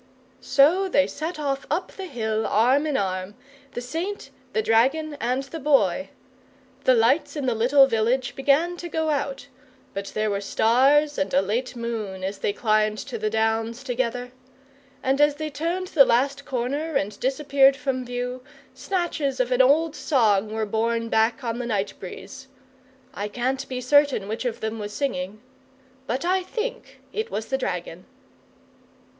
So 0.39 0.89
they 0.89 1.05
set 1.05 1.37
off 1.37 1.67
up 1.69 1.91
the 1.91 2.07
hill 2.07 2.47
arm 2.47 2.87
in 2.87 2.97
arm, 2.97 3.35
the 3.73 3.81
Saint, 3.81 4.31
the 4.51 4.63
Dragon, 4.63 5.13
and 5.19 5.43
the 5.43 5.59
Boy. 5.59 6.09
The 6.85 6.95
lights 6.95 7.35
in 7.35 7.45
the 7.45 7.53
little 7.53 7.85
village 7.85 8.35
began 8.35 8.77
to 8.77 8.89
go 8.89 9.11
out; 9.11 9.45
but 9.93 10.07
there 10.15 10.31
were 10.31 10.41
stars, 10.41 11.19
and 11.19 11.31
a 11.35 11.41
late 11.43 11.75
moon, 11.75 12.23
as 12.23 12.39
they 12.39 12.51
climbed 12.51 12.97
to 12.97 13.19
the 13.19 13.29
Downs 13.29 13.83
together. 13.83 14.31
And, 15.03 15.21
as 15.21 15.35
they 15.35 15.51
turned 15.51 15.89
the 15.89 16.03
last 16.03 16.45
corner 16.45 16.95
and 16.95 17.19
disappeared 17.19 17.75
from 17.77 18.03
view, 18.03 18.41
snatches 18.73 19.39
of 19.39 19.51
an 19.51 19.61
old 19.61 19.95
song 19.95 20.51
were 20.51 20.65
borne 20.65 21.09
back 21.09 21.43
on 21.43 21.59
the 21.59 21.67
night 21.67 21.93
breeze. 21.99 22.47
I 23.13 23.27
can't 23.27 23.69
be 23.69 23.81
certain 23.81 24.27
which 24.27 24.45
of 24.45 24.61
them 24.61 24.79
was 24.79 24.93
singing, 24.93 25.41
but 26.07 26.25
I 26.25 26.41
THINK 26.41 27.01
it 27.13 27.29
was 27.29 27.45
the 27.49 27.57
Dragon! 27.59 28.07